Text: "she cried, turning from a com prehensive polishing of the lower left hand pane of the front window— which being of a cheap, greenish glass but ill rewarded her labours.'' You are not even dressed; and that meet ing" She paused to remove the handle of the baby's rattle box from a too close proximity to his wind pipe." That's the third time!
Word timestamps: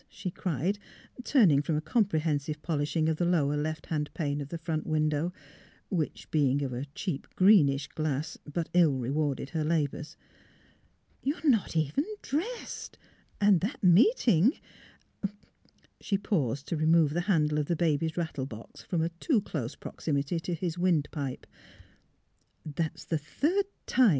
"she 0.09 0.31
cried, 0.31 0.79
turning 1.23 1.61
from 1.61 1.75
a 1.75 1.81
com 1.81 2.03
prehensive 2.03 2.59
polishing 2.63 3.07
of 3.07 3.17
the 3.17 3.23
lower 3.23 3.55
left 3.55 3.85
hand 3.85 4.09
pane 4.15 4.41
of 4.41 4.49
the 4.49 4.57
front 4.57 4.87
window— 4.87 5.31
which 5.89 6.27
being 6.31 6.63
of 6.63 6.73
a 6.73 6.85
cheap, 6.95 7.27
greenish 7.35 7.87
glass 7.89 8.35
but 8.51 8.67
ill 8.73 8.97
rewarded 8.97 9.51
her 9.51 9.63
labours.'' 9.63 10.17
You 11.23 11.35
are 11.35 11.47
not 11.47 11.77
even 11.77 12.03
dressed; 12.23 12.97
and 13.39 13.61
that 13.61 13.83
meet 13.83 14.27
ing" 14.27 14.53
She 16.01 16.17
paused 16.17 16.67
to 16.69 16.75
remove 16.77 17.13
the 17.13 17.21
handle 17.29 17.59
of 17.59 17.67
the 17.67 17.75
baby's 17.75 18.17
rattle 18.17 18.47
box 18.47 18.81
from 18.81 19.03
a 19.03 19.09
too 19.09 19.39
close 19.39 19.75
proximity 19.75 20.39
to 20.39 20.55
his 20.55 20.79
wind 20.79 21.09
pipe." 21.11 21.45
That's 22.65 23.05
the 23.05 23.19
third 23.19 23.65
time! 23.85 24.09